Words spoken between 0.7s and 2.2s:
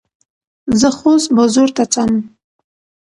زه خوست بازور ته څم.